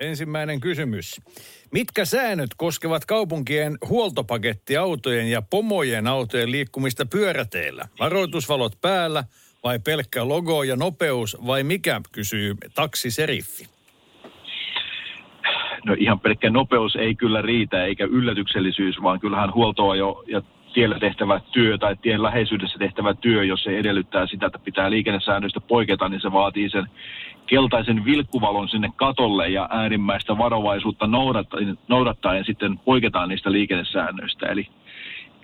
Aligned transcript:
Ensimmäinen 0.00 0.60
kysymys. 0.60 1.20
Mitkä 1.72 2.04
säännöt 2.04 2.50
koskevat 2.56 3.04
kaupunkien 3.04 3.78
huoltopakettiautojen 3.88 5.30
ja 5.30 5.42
pomojen 5.42 6.06
autojen 6.06 6.50
liikkumista 6.50 7.06
pyöräteillä? 7.06 7.88
Varoitusvalot 7.98 8.72
päällä 8.80 9.24
vai 9.64 9.78
pelkkä 9.78 10.28
logo 10.28 10.62
ja 10.62 10.76
nopeus 10.76 11.36
vai 11.46 11.64
mikä, 11.64 12.00
kysyy 12.12 12.54
taksiseriffi. 12.74 13.66
No 15.84 15.96
ihan 15.98 16.20
pelkkä 16.20 16.50
nopeus 16.50 16.96
ei 16.96 17.14
kyllä 17.14 17.42
riitä 17.42 17.84
eikä 17.84 18.04
yllätyksellisyys, 18.04 19.02
vaan 19.02 19.20
kyllähän 19.20 19.54
huoltoa 19.54 19.96
jo 19.96 20.24
ja 20.26 20.42
tiellä 20.72 20.98
tehtävä 20.98 21.40
työ 21.52 21.78
tai 21.78 21.96
tien 21.96 22.22
läheisyydessä 22.22 22.78
tehtävä 22.78 23.14
työ, 23.14 23.44
jos 23.44 23.62
se 23.62 23.78
edellyttää 23.78 24.26
sitä, 24.26 24.46
että 24.46 24.58
pitää 24.58 24.90
liikennesäännöistä 24.90 25.60
poiketa, 25.60 26.08
niin 26.08 26.20
se 26.20 26.32
vaatii 26.32 26.70
sen 26.70 26.86
keltaisen 27.46 28.04
vilkkuvalon 28.04 28.68
sinne 28.68 28.92
katolle 28.96 29.48
ja 29.48 29.68
äärimmäistä 29.70 30.38
varovaisuutta 30.38 31.06
noudattaen, 31.06 31.78
noudattaen 31.88 32.44
sitten 32.44 32.78
poiketaan 32.78 33.28
niistä 33.28 33.52
liikennesäännöistä. 33.52 34.46
Eli 34.46 34.66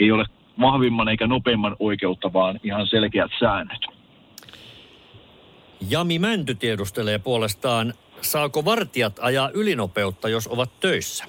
ei 0.00 0.12
ole 0.12 0.24
vahvimman 0.60 1.08
eikä 1.08 1.26
nopeimman 1.26 1.76
oikeutta, 1.78 2.32
vaan 2.32 2.60
ihan 2.62 2.86
selkeät 2.86 3.30
säännöt. 3.40 3.86
Jami 5.90 6.18
Mänty 6.18 6.54
tiedustelee 6.54 7.18
puolestaan, 7.18 7.94
saako 8.20 8.64
vartijat 8.64 9.18
ajaa 9.20 9.50
ylinopeutta, 9.50 10.28
jos 10.28 10.48
ovat 10.48 10.80
töissä? 10.80 11.24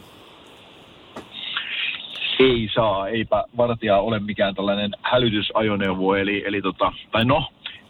Ei 2.40 2.70
saa, 2.76 3.08
eipä 3.08 3.44
vartija 3.58 3.98
ole 3.98 4.20
mikään 4.20 4.56
tällainen 4.56 4.92
hälytysajoneuvo, 5.02 6.16
eli, 6.16 6.44
eli 6.46 6.62
tota, 6.62 6.94
tai 7.12 7.26
no, 7.26 7.44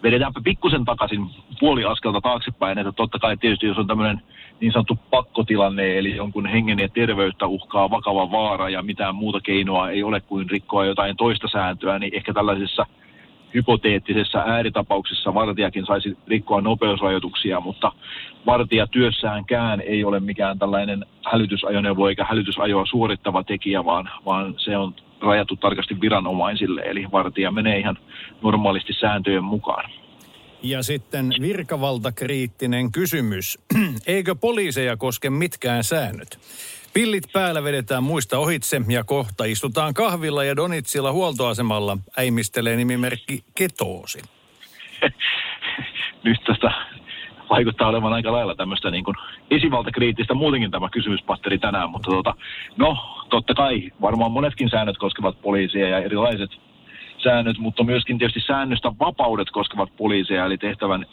vedetäänpä 0.03 0.41
pikkusen 0.43 0.85
takaisin 0.85 1.27
puoli 1.59 1.85
askelta 1.85 2.21
taaksepäin, 2.21 2.77
että 2.77 2.91
totta 2.91 3.19
kai 3.19 3.37
tietysti 3.37 3.65
jos 3.65 3.77
on 3.77 3.87
tämmöinen 3.87 4.21
niin 4.61 4.71
sanottu 4.71 4.99
pakkotilanne, 5.09 5.97
eli 5.97 6.15
jonkun 6.15 6.45
hengen 6.45 6.79
ja 6.79 6.89
terveyttä 6.89 7.47
uhkaa 7.47 7.89
vakava 7.89 8.31
vaara 8.31 8.69
ja 8.69 8.81
mitään 8.81 9.15
muuta 9.15 9.41
keinoa 9.41 9.89
ei 9.89 10.03
ole 10.03 10.21
kuin 10.21 10.49
rikkoa 10.49 10.85
jotain 10.85 11.17
toista 11.17 11.47
sääntöä, 11.47 11.99
niin 11.99 12.15
ehkä 12.15 12.33
tällaisessa 12.33 12.85
hypoteettisessa 13.57 14.39
ääritapauksessa 14.39 15.33
vartijakin 15.33 15.85
saisi 15.85 16.17
rikkoa 16.27 16.61
nopeusrajoituksia, 16.61 17.59
mutta 17.59 17.91
vartija 18.45 18.87
työssäänkään 18.87 19.81
ei 19.81 20.03
ole 20.03 20.19
mikään 20.19 20.59
tällainen 20.59 21.05
hälytysajoneuvo 21.31 22.09
eikä 22.09 22.25
hälytysajoa 22.29 22.85
suorittava 22.85 23.43
tekijä, 23.43 23.85
vaan, 23.85 24.09
vaan 24.25 24.53
se 24.57 24.77
on 24.77 24.95
rajattu 25.21 25.55
tarkasti 25.55 26.01
viranomaisille, 26.01 26.81
eli 26.81 27.05
vartija 27.11 27.51
menee 27.51 27.79
ihan 27.79 27.97
normaalisti 28.41 28.93
sääntöjen 28.93 29.43
mukaan. 29.43 29.91
Ja 30.63 30.83
sitten 30.83 31.33
virkavaltakriittinen 31.41 32.91
kysymys. 32.91 33.57
Eikö 34.07 34.35
poliiseja 34.35 34.97
koske 34.97 35.29
mitkään 35.29 35.83
säännöt? 35.83 36.39
Pillit 36.93 37.23
päällä 37.33 37.63
vedetään 37.63 38.03
muista 38.03 38.37
ohitse 38.37 38.81
ja 38.87 39.03
kohta 39.03 39.45
istutaan 39.45 39.93
kahvilla 39.93 40.43
ja 40.43 40.55
Donitsilla 40.55 41.11
huoltoasemalla 41.11 41.97
äimistelee 42.17 42.75
nimimerkki 42.75 43.43
Ketoosi. 43.55 44.21
Nyt 46.23 46.43
tästä 46.47 46.71
vaikuttaa 47.49 47.87
olevan 47.87 48.13
aika 48.13 48.31
lailla 48.31 48.55
tämmöistä 48.55 48.91
niin 48.91 49.03
kuin 49.03 49.15
esivaltakriittistä 49.51 50.33
muutenkin 50.33 50.71
tämä 50.71 50.89
kysymyspatteri 50.89 51.59
tänään, 51.59 51.89
mutta 51.89 52.11
tota, 52.11 52.35
no 52.77 52.97
totta 53.29 53.53
kai 53.53 53.91
varmaan 54.01 54.31
monetkin 54.31 54.69
säännöt 54.69 54.97
koskevat 54.97 55.41
poliisia 55.41 55.87
ja 55.87 55.99
erilaiset 55.99 56.51
säännöt, 57.17 57.57
mutta 57.57 57.83
myöskin 57.83 58.17
tietysti 58.17 58.39
säännöstä 58.47 58.91
vapaudet 58.99 59.49
koskevat 59.51 59.89
poliisia, 59.97 60.45
eli 60.45 60.57
tehtävän 60.57 61.05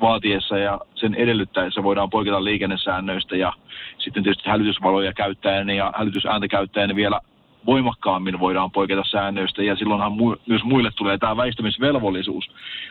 vaatiessa 0.00 0.58
ja 0.58 0.80
sen 0.94 1.14
edellyttäessä 1.14 1.82
voidaan 1.82 2.10
poiketa 2.10 2.44
liikennesäännöistä 2.44 3.36
ja 3.36 3.52
sitten 3.98 4.22
tietysti 4.22 4.50
hälytysvaloja 4.50 5.12
käyttäen 5.12 5.70
ja 5.70 5.92
hälytysääntä 5.96 6.48
käyttäen 6.48 6.96
vielä 6.96 7.20
voimakkaammin 7.66 8.40
voidaan 8.40 8.70
poiketa 8.70 9.02
säännöistä 9.10 9.62
ja 9.62 9.76
silloinhan 9.76 10.12
mu- 10.12 10.40
myös 10.46 10.64
muille 10.64 10.90
tulee 10.96 11.18
tämä 11.18 11.36
väistämisvelvollisuus. 11.36 12.50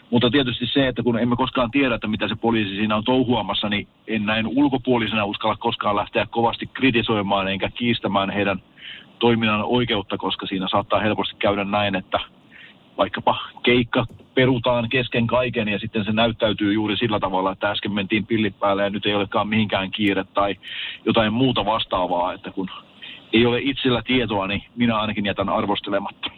Mutta 0.10 0.30
tietysti 0.30 0.66
se, 0.66 0.88
että 0.88 1.04
kun 1.04 1.20
emme 1.20 1.36
koskaan 1.36 1.72
tiedä, 1.72 1.96
että 1.96 2.08
mitä 2.08 2.28
se 2.28 2.36
poliisi 2.36 2.76
siinä 2.76 2.96
on 2.96 3.04
touhuamassa, 3.04 3.70
niin 3.70 3.88
en 4.08 4.26
näin 4.26 4.48
ulkopuolisena 4.48 5.26
uskalla 5.26 5.56
koskaan 5.56 5.96
lähteä 5.96 6.28
kovasti 6.30 6.70
kritisoimaan 6.74 7.48
enkä 7.48 7.70
kiistämään 7.70 8.30
heidän 8.30 8.62
toiminnan 9.20 9.64
oikeutta, 9.64 10.18
koska 10.18 10.48
siinä 10.48 10.68
saattaa 10.72 11.00
helposti 11.00 11.36
käydä 11.40 11.64
näin, 11.64 11.96
että 11.96 12.20
vaikkapa 12.98 13.38
keikka 13.64 14.06
perutaan 14.36 14.90
kesken 14.90 15.28
kaiken 15.28 15.68
ja 15.68 15.80
sitten 15.80 16.06
se 16.06 16.12
näyttäytyy 16.12 16.74
juuri 16.74 16.98
sillä 16.98 17.20
tavalla, 17.20 17.52
että 17.52 17.72
äsken 17.72 17.92
mentiin 17.92 18.26
pillit 18.26 18.60
päälle 18.60 18.84
ja 18.84 18.90
nyt 18.90 19.06
ei 19.06 19.16
olekaan 19.16 19.48
mihinkään 19.48 19.92
kiire 19.92 20.24
tai 20.34 20.56
jotain 21.06 21.34
muuta 21.34 21.66
vastaavaa, 21.66 22.34
että 22.34 22.52
kun 22.52 22.70
ei 23.34 23.46
ole 23.46 23.60
itsellä 23.62 24.02
tietoa, 24.08 24.48
niin 24.48 24.64
minä 24.76 24.98
ainakin 24.98 25.26
jätän 25.26 25.50
arvostelematta. 25.50 26.30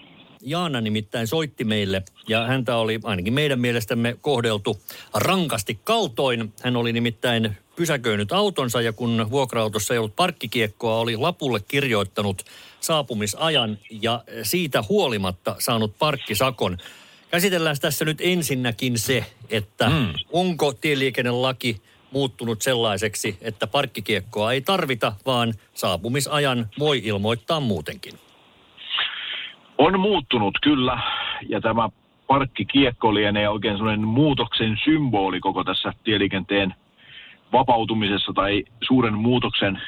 Jaana 0.42 0.82
nimittäin 0.82 1.28
soitti 1.28 1.64
meille 1.64 2.04
ja 2.30 2.46
häntä 2.46 2.78
oli 2.78 3.00
ainakin 3.04 3.34
meidän 3.34 3.60
mielestämme 3.60 4.16
kohdeltu 4.22 4.76
rankasti 5.16 5.80
kaltoin. 5.84 6.54
Hän 6.64 6.76
oli 6.76 6.94
nimittäin 6.94 7.58
pysäköinyt 7.78 8.32
autonsa 8.32 8.82
ja 8.82 8.94
kun 8.94 9.28
vuokra-autossa 9.32 9.94
ei 9.94 9.98
ollut 9.98 10.16
parkkikiekkoa, 10.16 11.00
oli 11.00 11.18
lapulle 11.18 11.60
kirjoittanut 11.68 12.44
saapumisajan 12.80 13.78
ja 14.02 14.24
siitä 14.44 14.84
huolimatta 14.90 15.56
saanut 15.60 15.96
parkkisakon. 16.00 16.78
Käsitellään 17.32 17.76
tässä 17.82 18.06
nyt 18.06 18.18
ensinnäkin 18.22 18.98
se, 18.98 19.26
että 19.50 19.90
mm. 19.90 20.14
onko 20.32 20.74
tieliikennelaki 20.74 21.82
muuttunut 22.12 22.62
sellaiseksi, 22.62 23.38
että 23.42 23.68
parkkikiekkoa 23.68 24.52
ei 24.52 24.62
tarvita, 24.62 25.14
vaan 25.26 25.54
saapumisajan 25.74 26.68
voi 26.80 27.02
ilmoittaa 27.04 27.60
muutenkin. 27.60 28.14
On 29.78 30.00
muuttunut 30.00 30.58
kyllä, 30.64 31.00
ja 31.50 31.62
tämä 31.62 31.90
parkkikiekko 32.28 33.14
lienee 33.14 33.50
oikein 33.50 33.78
sellainen 33.78 34.08
muutoksen 34.08 34.78
symboli 34.84 35.40
koko 35.40 35.64
tässä 35.64 35.94
tieliikenteen 36.04 36.76
vapautumisessa 37.54 38.34
tai 38.34 38.64
suuren 38.82 39.14
muutoksen 39.14 39.82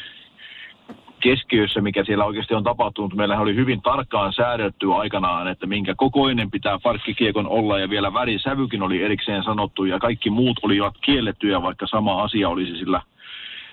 keskiössä, 1.19 1.81
mikä 1.81 2.03
siellä 2.03 2.25
oikeasti 2.25 2.53
on 2.53 2.63
tapahtunut. 2.63 3.13
Meillä 3.13 3.39
oli 3.39 3.55
hyvin 3.55 3.81
tarkkaan 3.81 4.33
säädetty 4.33 4.93
aikanaan, 4.93 5.47
että 5.47 5.65
minkä 5.65 5.95
kokoinen 5.95 6.51
pitää 6.51 6.79
parkkikiekon 6.83 7.47
olla 7.47 7.79
ja 7.79 7.89
vielä 7.89 8.13
värisävykin 8.13 8.83
oli 8.83 9.03
erikseen 9.03 9.43
sanottu 9.43 9.85
ja 9.85 9.99
kaikki 9.99 10.29
muut 10.29 10.59
olivat 10.61 10.93
kiellettyjä, 11.01 11.61
vaikka 11.61 11.87
sama 11.87 12.23
asia 12.23 12.49
olisi 12.49 12.77
sillä 12.77 13.01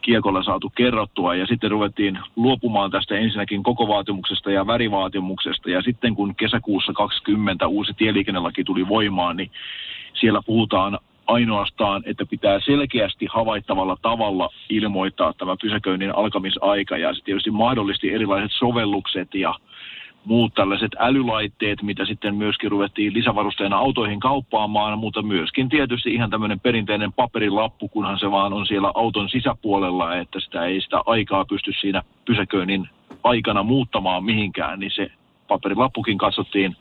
kiekolla 0.02 0.42
saatu 0.42 0.70
kerrottua 0.74 1.34
ja 1.34 1.46
sitten 1.46 1.70
ruvettiin 1.70 2.18
luopumaan 2.36 2.90
tästä 2.90 3.14
ensinnäkin 3.14 3.62
koko 3.62 3.88
vaatimuksesta 3.88 4.50
ja 4.50 4.66
värivaatimuksesta 4.66 5.70
ja 5.70 5.82
sitten 5.82 6.14
kun 6.14 6.34
kesäkuussa 6.34 6.92
20 6.92 7.66
uusi 7.66 7.92
tieliikennelaki 7.94 8.64
tuli 8.64 8.88
voimaan, 8.88 9.36
niin 9.36 9.50
siellä 10.20 10.40
puhutaan 10.46 10.98
ainoastaan, 11.26 12.02
että 12.06 12.26
pitää 12.26 12.60
selkeästi 12.60 13.26
havaittavalla 13.30 13.96
tavalla 14.02 14.48
ilmoittaa 14.68 15.32
tämä 15.32 15.56
pysäköinnin 15.62 16.16
alkamisaika 16.16 16.96
ja 16.96 17.14
se 17.14 17.24
tietysti 17.24 17.50
mahdollisti 17.50 18.12
erilaiset 18.12 18.52
sovellukset 18.58 19.34
ja 19.34 19.54
muut 20.24 20.54
tällaiset 20.54 20.90
älylaitteet, 20.98 21.82
mitä 21.82 22.04
sitten 22.04 22.34
myöskin 22.34 22.70
ruvettiin 22.70 23.14
lisävarusteena 23.14 23.76
autoihin 23.76 24.20
kauppaamaan, 24.20 24.98
mutta 24.98 25.22
myöskin 25.22 25.68
tietysti 25.68 26.14
ihan 26.14 26.30
tämmöinen 26.30 26.60
perinteinen 26.60 27.12
paperilappu, 27.12 27.88
kunhan 27.88 28.18
se 28.18 28.30
vaan 28.30 28.52
on 28.52 28.66
siellä 28.66 28.92
auton 28.94 29.28
sisäpuolella, 29.28 30.16
että 30.16 30.40
sitä 30.40 30.64
ei 30.64 30.80
sitä 30.80 31.00
aikaa 31.06 31.44
pysty 31.44 31.72
siinä 31.80 32.02
pysäköinnin 32.24 32.88
aikana 33.24 33.62
muuttamaan 33.62 34.24
mihinkään, 34.24 34.80
niin 34.80 34.92
se 34.94 35.10
paperilappukin 35.48 36.18
katsottiin 36.18 36.76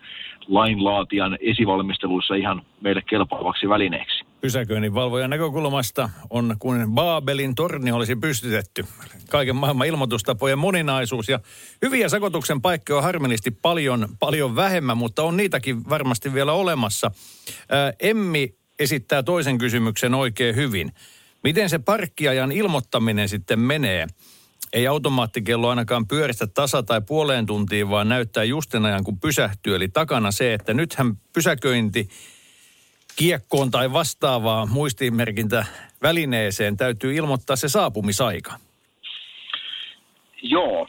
lainlaatijan 0.48 1.38
esivalmisteluissa 1.40 2.36
ihan 2.36 2.62
meille 2.82 3.02
kelpaavaksi 3.02 3.70
välineeksi. 3.70 4.25
Pysäköinnin 4.46 4.94
valvojan 4.94 5.30
näkökulmasta 5.30 6.10
on 6.30 6.56
kuin 6.60 6.92
Baabelin 6.92 7.56
torni 7.56 7.92
olisi 7.92 8.16
pystytetty. 8.16 8.86
Kaiken 9.30 9.56
maailman 9.56 9.88
ilmoitustapojen 9.88 10.60
moninaisuus 10.60 11.30
ja 11.30 11.40
hyviä 11.82 12.10
sakotuksen 12.10 12.62
paikkoja 12.62 12.98
on 12.98 13.04
harmillisesti 13.04 13.52
paljon, 13.52 14.08
paljon 14.20 14.56
vähemmän, 14.56 14.98
mutta 14.98 15.24
on 15.24 15.38
niitäkin 15.38 15.90
varmasti 15.90 16.34
vielä 16.34 16.54
olemassa. 16.54 17.12
Ää, 17.70 17.94
Emmi 18.00 18.56
esittää 18.80 19.24
toisen 19.24 19.58
kysymyksen 19.58 20.14
oikein 20.14 20.56
hyvin. 20.56 20.92
Miten 21.44 21.70
se 21.70 21.80
parkkiajan 21.80 22.52
ilmoittaminen 22.52 23.30
sitten 23.30 23.60
menee? 23.60 24.08
Ei 24.74 24.88
automaattikello 24.88 25.70
ainakaan 25.70 26.08
pyöristä 26.08 26.48
tasa 26.48 26.84
tai 26.84 27.02
puoleen 27.08 27.46
tuntiin, 27.46 27.90
vaan 27.90 28.10
näyttää 28.10 28.44
justen 28.44 28.86
ajan, 28.86 29.04
kun 29.04 29.20
pysähtyy. 29.20 29.76
Eli 29.76 29.88
takana 29.88 30.32
se, 30.32 30.54
että 30.54 30.74
nythän 30.74 31.16
pysäköinti 31.34 32.10
kiekkoon 33.18 33.72
tai 33.72 33.94
vastaavaa 33.94 34.66
muistimerkintä 34.66 35.66
välineeseen 36.02 36.78
täytyy 36.78 37.16
ilmoittaa 37.16 37.56
se 37.56 37.70
saapumisaika. 37.70 38.54
Joo, 40.42 40.88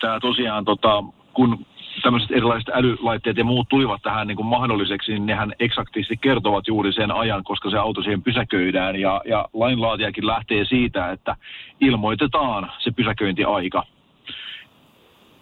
tämä 0.00 0.20
tosiaan, 0.20 0.64
tota, 0.64 1.04
kun 1.34 1.66
tämmöiset 2.02 2.30
erilaiset 2.30 2.68
älylaitteet 2.68 3.36
ja 3.36 3.44
muut 3.44 3.68
tulivat 3.68 4.02
tähän 4.02 4.26
niin 4.26 4.36
kuin 4.36 4.46
mahdolliseksi, 4.46 5.12
niin 5.12 5.26
nehän 5.26 5.52
eksaktisti 5.60 6.16
kertovat 6.16 6.68
juuri 6.68 6.92
sen 6.92 7.10
ajan, 7.10 7.44
koska 7.44 7.70
se 7.70 7.76
auto 7.76 8.02
siihen 8.02 8.22
pysäköidään. 8.22 8.96
Ja, 8.96 9.20
ja 9.24 9.48
lainlaatiakin 9.52 10.26
lähtee 10.26 10.64
siitä, 10.64 11.12
että 11.12 11.36
ilmoitetaan 11.80 12.72
se 12.78 12.90
pysäköintiaika 12.90 13.84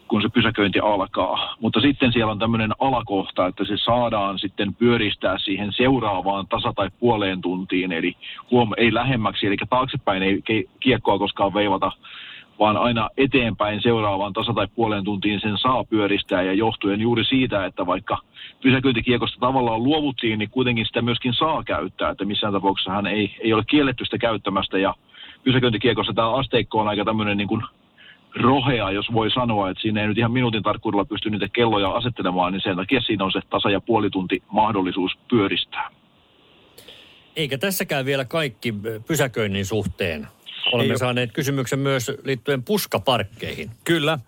kun 0.09 0.23
se 0.23 0.29
pysäköinti 0.29 0.81
alkaa. 0.81 1.57
Mutta 1.61 1.81
sitten 1.81 2.13
siellä 2.13 2.33
on 2.33 2.39
tämmöinen 2.39 2.73
alakohta, 2.79 3.47
että 3.47 3.65
se 3.65 3.77
saadaan 3.77 4.39
sitten 4.39 4.75
pyöristää 4.75 5.39
siihen 5.39 5.73
seuraavaan 5.73 6.47
tasa- 6.49 6.73
tai 6.77 6.91
puoleen 7.01 7.41
tuntiin, 7.41 7.93
eli 7.93 8.17
huom, 8.51 8.71
ei 8.77 8.95
lähemmäksi, 8.95 9.47
eli 9.47 9.57
taaksepäin 9.71 10.23
ei 10.23 10.43
kiekkoa 10.81 11.19
koskaan 11.19 11.55
veivata 11.55 11.93
vaan 12.59 12.77
aina 12.77 13.11
eteenpäin 13.17 13.83
seuraavaan 13.83 14.33
tasa- 14.33 14.53
tai 14.53 14.67
puoleen 14.75 15.05
tuntiin 15.05 15.41
sen 15.41 15.59
saa 15.59 15.85
pyöristää 15.85 16.43
ja 16.43 16.53
johtuen 16.53 17.01
juuri 17.01 17.25
siitä, 17.25 17.67
että 17.67 17.87
vaikka 17.87 18.19
pysäköintikiekosta 18.63 19.41
tavallaan 19.41 19.83
luovuttiin, 19.83 20.39
niin 20.39 20.51
kuitenkin 20.51 20.87
sitä 20.87 21.03
myöskin 21.03 21.35
saa 21.35 21.65
käyttää, 21.65 22.11
että 22.11 22.25
missään 22.25 22.53
tapauksessa 22.53 22.93
hän 22.93 23.07
ei, 23.07 23.37
ei 23.41 23.53
ole 23.53 23.65
kielletty 23.67 24.05
sitä 24.05 24.19
käyttämästä 24.19 24.79
ja 24.79 24.95
pysäköintikiekossa 25.45 26.13
tämä 26.13 26.35
asteikko 26.35 26.81
on 26.81 26.89
aika 26.89 27.05
tämmöinen 27.05 27.37
niin 27.37 27.49
kuin 27.49 27.63
rohea, 28.37 28.91
jos 28.91 29.07
voi 29.13 29.31
sanoa, 29.31 29.71
että 29.71 29.83
siinä 29.83 30.01
ei 30.01 30.09
nyt 30.09 30.19
ihan 30.19 30.33
minuutin 30.33 30.63
tarkkuudella 30.63 31.05
pysty 31.05 31.31
niitä 31.31 31.49
kelloja 31.49 31.91
asettelemaan, 31.91 32.53
niin 32.53 32.63
sen 32.63 32.77
takia 32.77 33.01
siinä 33.01 33.25
on 33.25 33.33
se 33.33 33.41
tasa- 33.51 33.71
ja 33.71 33.81
puoli 33.81 34.11
tunti 34.11 34.43
mahdollisuus 34.53 35.13
pyöristää. 35.31 35.91
Eikä 37.37 37.59
tässäkään 37.59 38.07
vielä 38.07 38.25
kaikki 38.25 38.75
pysäköinnin 39.07 39.67
suhteen. 39.67 40.27
Olemme 40.73 40.93
ei 40.93 40.99
saaneet 40.99 41.33
kysymyksen 41.33 41.79
myös 41.79 42.13
liittyen 42.25 42.63
puskaparkkeihin. 42.63 43.71
Kyllä. 43.85 44.19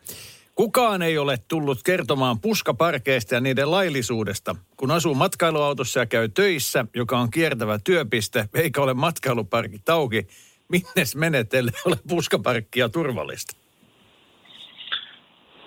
Kukaan 0.54 1.02
ei 1.02 1.18
ole 1.18 1.38
tullut 1.48 1.82
kertomaan 1.82 2.40
puskaparkeista 2.40 3.34
ja 3.34 3.40
niiden 3.40 3.70
laillisuudesta. 3.70 4.56
Kun 4.76 4.90
asuu 4.90 5.14
matkailuautossa 5.14 6.00
ja 6.00 6.06
käy 6.06 6.28
töissä, 6.28 6.84
joka 6.94 7.18
on 7.18 7.30
kiertävä 7.30 7.78
työpiste, 7.84 8.48
eikä 8.54 8.82
ole 8.82 8.94
matkailuparkki 8.94 9.78
auki, 9.88 10.26
minnes 10.68 11.16
menet, 11.16 11.50
ole 11.84 11.96
puskaparkkia 12.08 12.88
turvallista? 12.88 13.67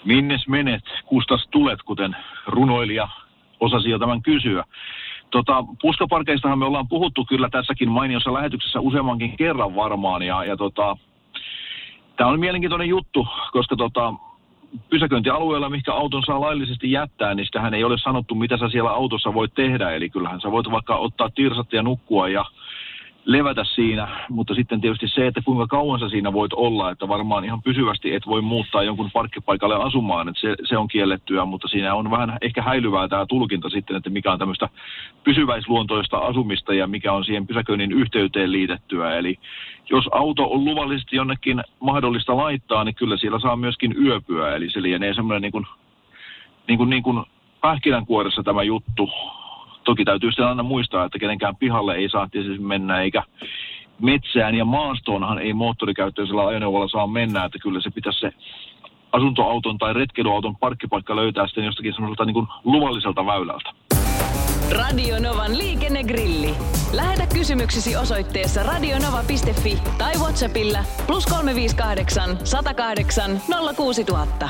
Minnes 0.05 0.47
menet, 0.47 0.83
kustas 1.05 1.47
tulet, 1.51 1.81
kuten 1.81 2.15
runoilija 2.47 3.07
osasi 3.59 3.89
jo 3.89 3.99
tämän 3.99 4.21
kysyä. 4.21 4.63
Tota, 5.31 5.63
puskaparkeistahan 5.81 6.59
me 6.59 6.65
ollaan 6.65 6.87
puhuttu 6.87 7.25
kyllä 7.25 7.49
tässäkin 7.49 7.89
mainiossa 7.89 8.33
lähetyksessä 8.33 8.79
useammankin 8.79 9.37
kerran 9.37 9.75
varmaan. 9.75 10.23
Ja, 10.23 10.45
ja 10.45 10.57
tota, 10.57 10.97
tämä 12.15 12.29
on 12.29 12.39
mielenkiintoinen 12.39 12.89
juttu, 12.89 13.27
koska 13.51 13.75
tota, 13.75 14.13
pysäköintialueella, 14.89 15.69
mikä 15.69 15.93
auton 15.93 16.23
saa 16.25 16.41
laillisesti 16.41 16.91
jättää, 16.91 17.35
niin 17.35 17.45
sitähän 17.45 17.73
ei 17.73 17.83
ole 17.83 17.97
sanottu, 17.97 18.35
mitä 18.35 18.57
sä 18.57 18.69
siellä 18.69 18.91
autossa 18.91 19.33
voit 19.33 19.53
tehdä. 19.53 19.91
Eli 19.91 20.09
kyllähän 20.09 20.41
sä 20.41 20.51
voit 20.51 20.71
vaikka 20.71 20.95
ottaa 20.95 21.29
tirsat 21.29 21.73
ja 21.73 21.83
nukkua 21.83 22.29
ja 22.29 22.45
levätä 23.25 23.63
siinä, 23.63 24.07
mutta 24.29 24.55
sitten 24.55 24.81
tietysti 24.81 25.07
se, 25.07 25.27
että 25.27 25.41
kuinka 25.45 25.67
kauan 25.67 25.99
sä 25.99 26.09
siinä 26.09 26.33
voit 26.33 26.53
olla, 26.53 26.91
että 26.91 27.07
varmaan 27.07 27.45
ihan 27.45 27.61
pysyvästi 27.61 28.15
et 28.15 28.27
voi 28.27 28.41
muuttaa 28.41 28.83
jonkun 28.83 29.11
parkkipaikalle 29.13 29.75
asumaan, 29.75 30.29
että 30.29 30.41
se, 30.41 30.55
se 30.63 30.77
on 30.77 30.87
kiellettyä, 30.87 31.45
mutta 31.45 31.67
siinä 31.67 31.95
on 31.95 32.11
vähän 32.11 32.37
ehkä 32.41 32.61
häilyvää 32.61 33.07
tämä 33.07 33.25
tulkinta 33.25 33.69
sitten, 33.69 33.95
että 33.95 34.09
mikä 34.09 34.31
on 34.31 34.39
tämmöistä 34.39 34.69
pysyväisluontoista 35.23 36.17
asumista 36.17 36.73
ja 36.73 36.87
mikä 36.87 37.13
on 37.13 37.25
siihen 37.25 37.47
pysäköinnin 37.47 37.91
yhteyteen 37.91 38.51
liitettyä. 38.51 39.17
Eli 39.17 39.39
jos 39.89 40.09
auto 40.11 40.51
on 40.51 40.65
luvallisesti 40.65 41.15
jonnekin 41.15 41.61
mahdollista 41.79 42.37
laittaa, 42.37 42.83
niin 42.83 42.95
kyllä 42.95 43.17
siellä 43.17 43.39
saa 43.39 43.55
myöskin 43.55 43.95
yöpyä, 44.05 44.55
eli 44.55 44.69
se 44.69 44.81
lienee 44.81 45.13
semmoinen 45.13 45.41
niin 45.41 45.51
kuin, 45.51 45.65
niin 46.67 46.77
kuin, 46.77 46.89
niin 46.89 47.03
kuin 47.03 47.23
pähkinänkuoressa 47.61 48.43
tämä 48.43 48.63
juttu, 48.63 49.09
Toki 49.83 50.05
täytyy 50.05 50.31
sitten 50.31 50.45
aina 50.45 50.63
muistaa, 50.63 51.05
että 51.05 51.19
kenenkään 51.19 51.55
pihalle 51.55 51.95
ei 51.95 52.09
saa 52.09 52.27
tietysti 52.27 52.63
mennä, 52.63 53.01
eikä 53.01 53.23
metsään 54.01 54.55
ja 54.55 54.65
maastoonhan 54.65 55.39
ei 55.39 55.53
moottorikäyttöisellä 55.53 56.47
ajoneuvolla 56.47 56.87
saa 56.87 57.07
mennä, 57.07 57.45
että 57.45 57.59
kyllä 57.59 57.81
se 57.81 57.89
pitäisi 57.89 58.19
se 58.19 58.31
asuntoauton 59.11 59.77
tai 59.77 59.93
retkeilyauton 59.93 60.55
parkkipaikka 60.55 61.15
löytää 61.15 61.47
sitten 61.47 61.65
jostakin 61.65 61.93
semmoiselta 61.93 62.25
niin 62.25 62.47
luvalliselta 62.63 63.25
väylältä. 63.25 63.69
Radio 64.71 65.19
Novan 65.19 65.57
liikennegrilli. 65.57 66.53
Lähetä 66.93 67.27
kysymyksesi 67.33 67.95
osoitteessa 67.95 68.63
radionova.fi 68.63 69.77
tai 69.97 70.13
Whatsappilla 70.13 70.79
plus 71.07 71.25
358 71.25 72.37
108 72.43 73.31
06000. 73.75 74.49